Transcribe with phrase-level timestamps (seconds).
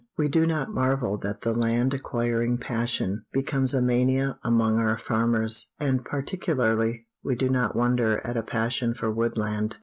[0.17, 5.69] We do not marvel that the land acquiring passion becomes a mania among our farmers,
[5.79, 9.77] and particularly we do not wonder at a passion for wood land.